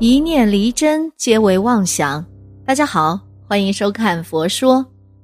[0.00, 2.24] 一念离真，皆为妄想。
[2.64, 4.76] 大家好，欢迎收看《佛说》，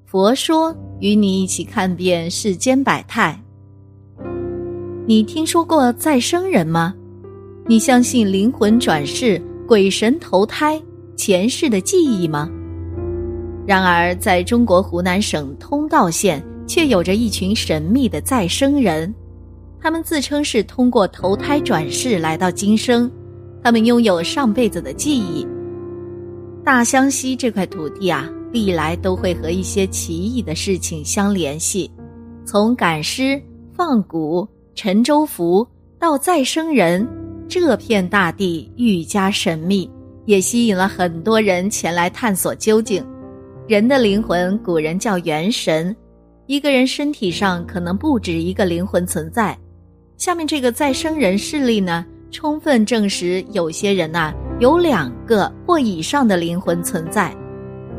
[0.04, 3.40] 佛说与你一起看遍世间百态。
[5.06, 6.92] 你听说过再生人吗？
[7.68, 10.82] 你相信灵魂转世、鬼神投胎、
[11.14, 12.50] 前世的记忆吗？
[13.64, 19.14] 然而，在中国湖南省通道县，却有着一群神秘的再生人，
[19.80, 23.08] 他们自称是通过投胎转世来到今生。
[23.64, 25.46] 他们拥有上辈子的记忆。
[26.62, 31.90] 大湘西这块土地啊，历来都会和一些奇异的事情相联系，
[32.44, 33.40] 从赶尸、
[33.72, 35.66] 放蛊、沉舟符
[35.98, 37.08] 到再生人，
[37.48, 39.90] 这片大地愈加神秘，
[40.26, 43.02] 也吸引了很多人前来探索究竟。
[43.66, 45.96] 人的灵魂，古人叫元神，
[46.48, 49.58] 一个人身体上可能不止一个灵魂存在。
[50.18, 52.04] 下面这个再生人势力呢？
[52.34, 57.32] 充分证实，有些人呐有两个或以上的灵魂存在。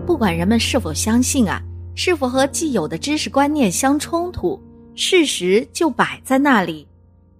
[0.05, 1.61] 不管人们是否相信啊，
[1.95, 4.61] 是否和既有的知识观念相冲突，
[4.93, 6.85] 事实就摆在那里。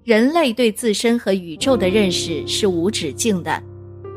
[0.06, 3.62] 人类对自身和宇宙的认识是无止境的，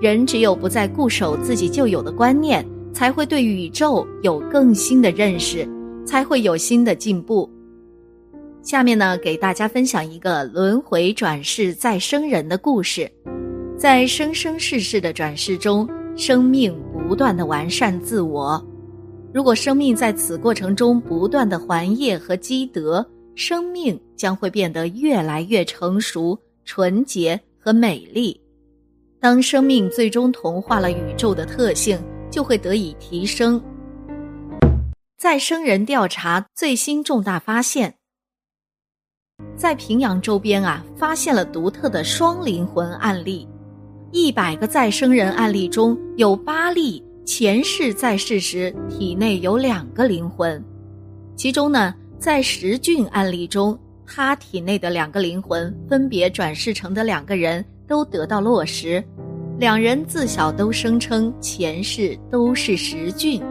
[0.00, 5.68] 人只有不再固守自己旧有的观念，才会对宇宙有更新的认识，
[6.06, 7.50] 才会有新的进步。
[8.68, 13.10] 下面呢，给大家分享一个轮回转世再生人的故事。
[13.78, 18.62] 在生生世世的转世中，生命不断的完善自我。
[19.32, 23.02] 如果生命在此过程中不断的还业和积德，
[23.34, 28.38] 生命将会变得越来越成熟、纯洁和美丽。
[29.18, 31.98] 当生命最终同化了宇宙的特性，
[32.30, 33.58] 就会得以提升。
[35.16, 37.94] 再生人调查最新重大发现。
[39.58, 43.46] 在平阳周边啊，发现了独特的双灵魂案例。
[44.12, 50.62] 一百个再生人案例中有八例前世在世时体内有两个灵魂，
[51.34, 53.76] 其中呢，在石俊案例中，
[54.06, 59.02] 他体内的两个灵魂分别转世成的两个人都得到落实，
[59.58, 63.42] 两人自小都声称前世都是石俊，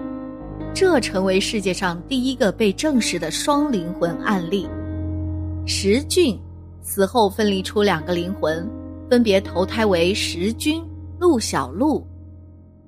[0.73, 4.69] 这成为世界上第一个被证实的双灵魂案例。
[5.69, 6.39] 石俊
[6.81, 8.65] 死后分离出两个灵魂，
[9.09, 10.81] 分别投胎为石君、
[11.19, 12.07] 陆小璐。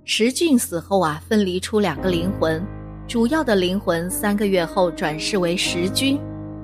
[0.05, 2.65] 石俊死后啊，分离出两个灵魂，
[3.05, 6.17] 主要的灵魂三个月后转世为石君，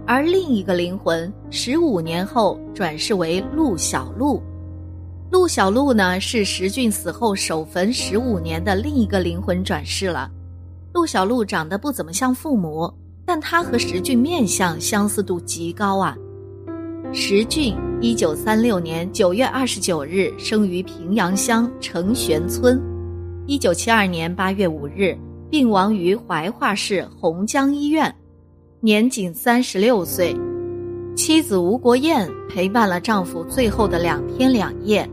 [0.08, 4.42] 而另一个灵魂十五年后转世为陆小璐。
[5.30, 10.32] 陆小璐呢，是石俊死后守坟十五年的另一个灵魂转世了。
[10.94, 12.90] 陆小璐长得不怎么像父母。
[13.25, 16.16] 但他和石俊面相相似度极高啊！
[17.12, 22.80] 石俊一九三六年九月二十九日生于平阳乡成玄村，
[23.47, 25.18] 一九七二年八月五日
[25.50, 28.14] 病亡于怀化市洪江医院，
[28.80, 30.35] 年仅三十六岁。
[31.16, 35.09] 妻子吴国艳陪伴了丈夫最后的两天两夜。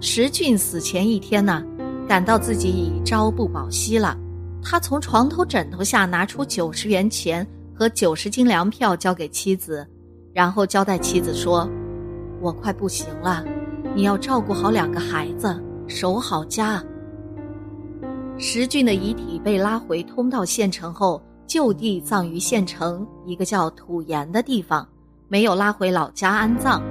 [0.00, 1.62] 石俊死前一天呢，
[2.08, 4.16] 感到自己已朝不保夕了。
[4.62, 9.86] 他从床头枕头下拿出九十元钱和九十斤粮票交给妻子，
[10.32, 11.68] 然后交代妻子说
[12.40, 13.44] ：“我快不行了，
[13.94, 16.82] 你要照顾好两个孩子，守好家。”
[18.38, 24.86] 石俊的遗体被拉回通道县城后，就地葬于县城一个叫土岩的地方，
[25.28, 26.82] 没有拉回老家安葬。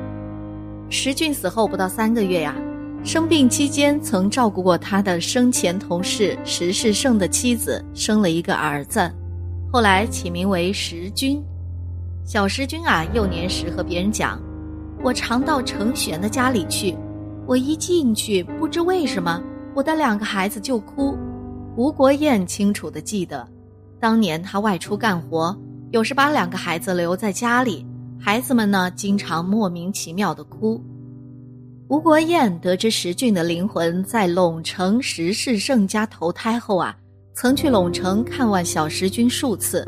[0.89, 2.55] 石俊死后不到三个月呀。
[3.03, 9.11] 生病期间，曾照顾过他的生前同事石世胜的妻子，生了一个儿子，
[9.71, 11.43] 后来起名为石君。
[12.23, 14.39] 小石君啊，幼年时和别人讲
[15.03, 16.95] ：“我常到程璇的家里去，
[17.47, 19.41] 我一进去，不知为什么，
[19.73, 21.17] 我的两个孩子就哭。”
[21.75, 23.47] 吴国艳清楚的记得，
[23.99, 25.57] 当年他外出干活，
[25.89, 27.83] 有时把两个孩子留在家里，
[28.19, 30.79] 孩子们呢，经常莫名其妙的哭。
[31.91, 36.95] 吴国艳得知石俊的灵魂在陇城石世胜家投胎后啊，
[37.33, 39.85] 曾去陇城看望小石君数次。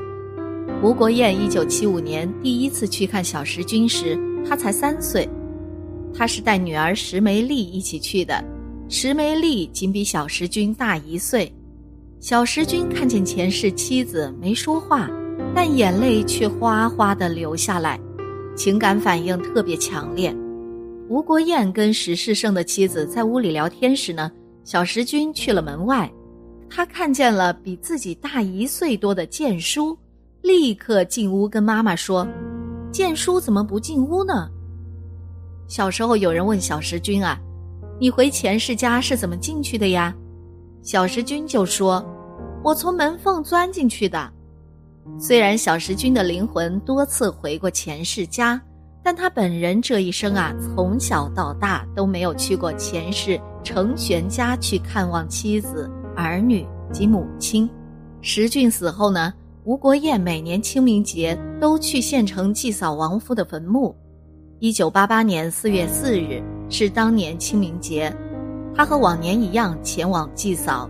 [0.83, 5.25] 吴国彦一九七五年第一次去看小石君时，他才三岁。
[6.13, 8.43] 他是带女儿石梅丽一起去的，
[8.89, 11.49] 石梅丽仅比小石君大一岁。
[12.19, 15.09] 小石君看见前世妻子没说话，
[15.55, 17.97] 但眼泪却哗哗的流下来，
[18.57, 20.35] 情感反应特别强烈。
[21.09, 24.31] 吴国艳跟石世胜的妻子在屋里聊天时呢，
[24.63, 26.11] 小石君去了门外，
[26.69, 29.97] 他看见了比自己大一岁多的建叔，
[30.41, 32.25] 立刻进屋跟妈妈说
[32.89, 34.49] ：“建叔怎么不进屋呢？”
[35.67, 37.37] 小时候有人问小石君啊
[37.99, 40.15] ：“你回前世家是怎么进去的呀？”
[40.81, 42.03] 小石君就说
[42.63, 44.31] ：“我从门缝钻进去的。”
[45.19, 48.59] 虽然小石君的灵魂多次回过前世家。
[49.03, 57.69] 但他本人这一生啊，从小到大都没有去过前世程玄家去看望妻子、儿女及母亲。
[58.21, 59.33] 石俊死后呢，
[59.65, 63.93] 吴国彦每年清明节都去县城祭扫亡夫的坟墓。
[64.59, 68.15] 一九八八年四月四日是当年清明节，
[68.73, 70.89] 他和往年一样前往祭扫，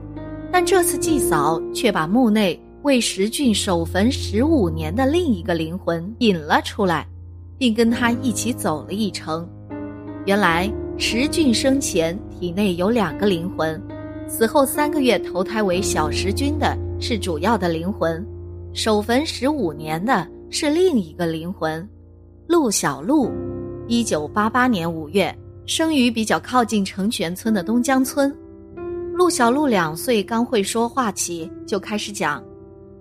[0.51, 7.07] 但这次祭扫却把墓内为石俊守坟十五年的另一个灵魂引了出来。
[7.63, 9.48] 并跟他一起走了一程。
[10.25, 13.81] 原来石俊生前体内有两个灵魂，
[14.27, 18.21] 死后三个月投胎为小石君的是主要的灵魂，
[18.74, 21.88] 守坟十五年的是另一个灵魂。
[22.48, 23.31] 陆小璐，
[23.88, 25.33] 一九八八年五月
[25.66, 28.36] 生于比较靠近成全村的东江村。
[29.13, 32.44] 陆小璐两岁刚会说话起，就开始讲，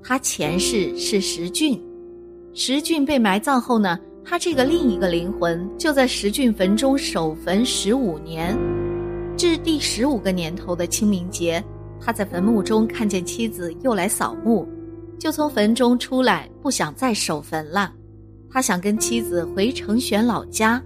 [0.04, 1.82] 他前世是石俊，
[2.54, 3.98] 石俊被埋葬后呢。
[4.24, 8.56] 他这个另一个灵魂就在石俊坟中守坟十五年，
[9.36, 11.62] 至第十五个年头的清明节，
[12.00, 14.66] 他在坟墓中看见妻子又来扫墓，
[15.18, 17.92] 就从坟中出来，不想再守坟了。
[18.50, 20.82] 他想跟妻子回成玄老家。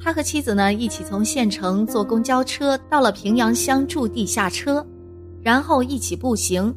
[0.00, 4.84] 他和妻子呢一起从县城坐公交车到了平阳乡驻地下车，
[5.42, 6.74] 然后一起步行，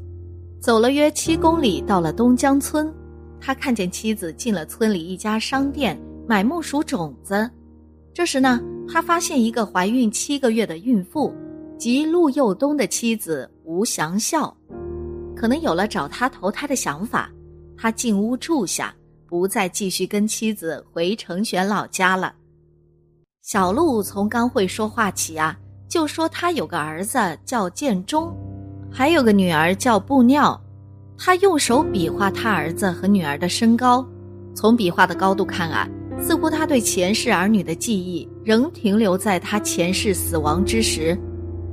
[0.60, 2.92] 走了约七公里，到了东江村。
[3.41, 7.49] 他看见妻子进了村里一家商店买木薯种子，
[8.13, 11.33] 这时呢，他发现一个怀孕七个月的孕妇，
[11.77, 14.55] 即陆佑东的妻子吴祥孝，
[15.35, 17.31] 可能有了找他投胎的想法，
[17.75, 18.93] 他进屋住下，
[19.25, 22.35] 不再继续跟妻子回成全老家了。
[23.41, 25.57] 小陆从刚会说话起啊，
[25.89, 28.31] 就说他有个儿子叫建中，
[28.91, 30.61] 还有个女儿叫布尿。
[31.23, 34.03] 他用手比划他儿子和女儿的身高，
[34.56, 35.88] 从比划的高度看啊，
[36.19, 41.15] 似乎他对前世儿女的记忆仍停留在他前世死亡之时，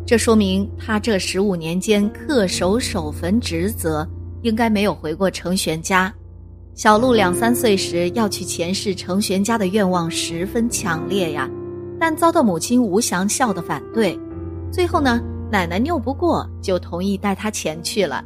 [0.05, 4.07] 这说明他这十五年间恪守守坟职责，
[4.43, 6.13] 应该没有回过程玄家。
[6.75, 11.49] 小鹿两三岁时要去前世程玄家的愿望十分强烈呀，
[11.99, 14.21] 但遭到母亲吴祥孝的反对，
[14.71, 15.19] 最后呢，
[15.51, 18.23] 奶奶拗不过，就同意带他前去了。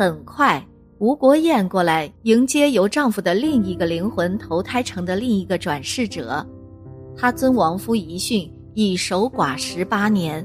[0.00, 0.66] 很快，
[0.96, 6.42] 吴国彦过来迎接由丈夫的另一个灵魂投胎成的另一个转世者。
[7.14, 10.42] 他遵亡夫遗训，已守寡十八年，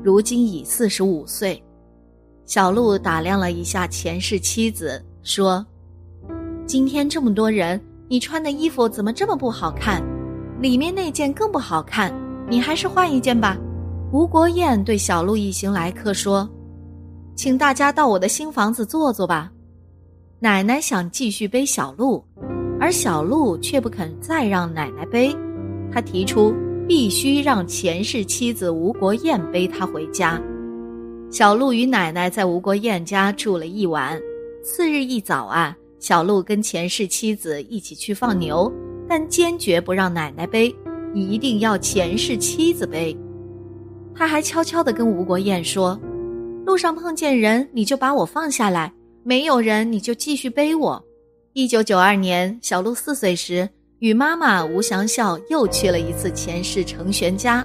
[0.00, 1.60] 如今已四十五岁。
[2.44, 5.66] 小鹿打量了一下前世妻子，说
[6.64, 10.00] ：“今天这么多人，你穿的衣服怎么这么不好看？
[10.60, 12.14] 里面那件更不好看，
[12.48, 13.58] 你还是换一件吧。”
[14.14, 16.48] 吴国彦对小鹿一行来客说。
[17.34, 19.50] 请大家到我的新房子坐坐吧。
[20.38, 22.22] 奶奶想继续背小鹿，
[22.80, 25.34] 而小鹿却不肯再让奶奶背。
[25.92, 26.54] 他提出
[26.86, 30.40] 必须让前世妻子吴国燕背他回家。
[31.30, 34.20] 小鹿与奶奶在吴国燕家住了一晚。
[34.62, 38.72] 次日一早啊，小鹿跟前世妻子一起去放牛，
[39.08, 40.74] 但坚决不让奶奶背，
[41.12, 43.16] 一定要前世妻子背。
[44.14, 45.98] 他还悄悄地跟吴国燕说。
[46.66, 48.90] 路上碰见人，你就把我放下来；
[49.22, 51.04] 没有人，你就继续背我。
[51.52, 53.68] 一九九二年，小鹿四岁时，
[53.98, 57.64] 与妈妈吴祥孝又去了一次前世程玄家。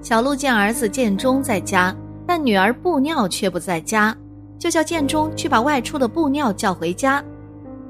[0.00, 1.94] 小鹿见儿子建中在家，
[2.26, 4.16] 但女儿布尿却不在家，
[4.58, 7.22] 就叫建中去把外出的布尿叫回家。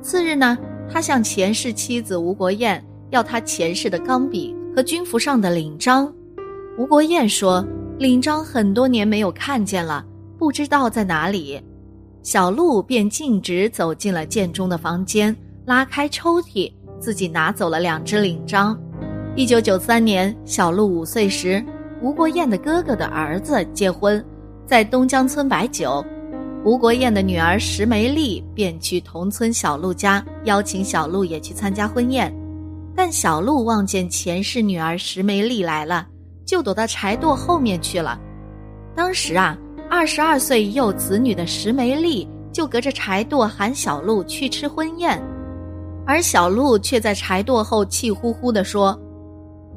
[0.02, 0.58] 次日呢，
[0.92, 6.12] 他向前世妻子吴国燕要他前世的钢笔和军服上的领章。
[6.76, 7.64] 吴国燕说
[7.98, 10.04] ：“领章很多年没有看见了。”
[10.42, 11.62] 不知道在哪里，
[12.24, 15.34] 小鹿便径直走进了建中的房间，
[15.66, 16.68] 拉开抽屉，
[16.98, 18.76] 自己拿走了两只领章。
[19.36, 21.64] 一九九三年，小鹿五岁时，
[22.00, 24.22] 吴国燕的哥哥的儿子结婚，
[24.66, 26.04] 在东江村摆酒。
[26.64, 32.34] 吴国燕的女儿石梅丽便去同村小陆家邀请小陆也去参加婚宴，
[32.96, 36.08] 但小陆望见前世女儿石梅丽来了，
[36.44, 38.18] 就躲到柴垛后面去了。
[38.92, 39.56] 当时啊，
[39.94, 45.22] 二十二岁幼子女的石梅丽就隔着柴垛喊小鹿去吃婚宴，
[46.06, 48.98] 而小鹿却在柴垛后气呼呼地说：“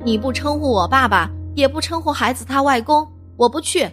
[0.06, 3.06] 你不称呼我爸爸，也不称呼孩子他外公，
[3.36, 3.86] 我不去。”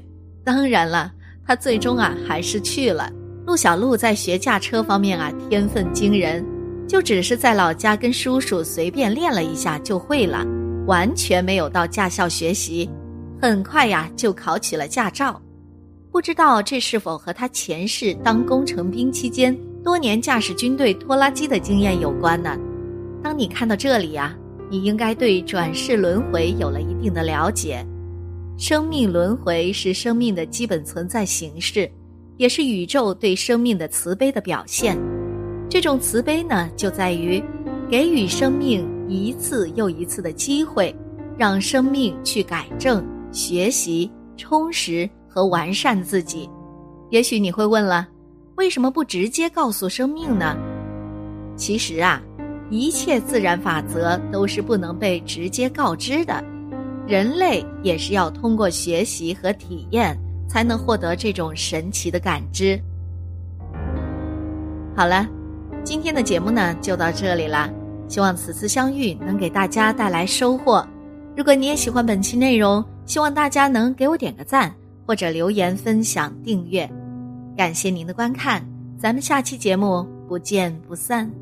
[0.46, 1.10] 当然了。
[1.44, 3.10] 他最终啊还是去了。
[3.44, 6.46] 陆小璐在学驾车方面啊天分惊人，
[6.86, 10.46] 就只是在老家跟叔叔随便练了一下就会了，
[10.86, 12.88] 完全没有到驾校学习。
[13.40, 15.42] 很快呀就考取了驾照。
[16.12, 22.54] 不知道这是否和他前世当工程兵期间多年驾驶军队拖拉机的经验有关呢？
[23.22, 24.36] 当你看到这里呀，
[24.70, 27.82] 你应该对转世轮回有了一定的了解。
[28.58, 31.90] 生命轮回是生命的基本存在形式，
[32.36, 34.98] 也是宇宙对生命的慈悲的表现。
[35.70, 37.42] 这种慈悲呢，就在于
[37.88, 40.94] 给予生命一次又一次的机会，
[41.38, 43.02] 让生命去改正、
[43.32, 46.50] 学习、充实和完善自己。
[47.08, 48.06] 也许你会问了，
[48.56, 50.54] 为什么不直接告诉生命呢？
[51.56, 52.20] 其实啊，
[52.68, 56.44] 一切自然法则都是不能被直接告知的。
[57.06, 60.16] 人类也是要通过学习和体验，
[60.48, 62.78] 才能获得这种神奇的感知。
[64.94, 65.26] 好了，
[65.82, 67.70] 今天的节目呢就到这里了，
[68.06, 70.86] 希望此次相遇能给大家带来收获。
[71.34, 74.72] 如果你也喜欢本期内容，希望大家能给我点个赞，
[75.06, 76.88] 或者留言分享、订阅。
[77.56, 78.64] 感谢您的观看，
[78.98, 81.41] 咱们下期节目不见不散。